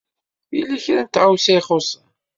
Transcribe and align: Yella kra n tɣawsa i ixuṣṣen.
Yella 0.55 0.83
kra 0.83 1.01
n 1.03 1.07
tɣawsa 1.07 1.51
i 1.53 1.57
ixuṣṣen. 1.59 2.05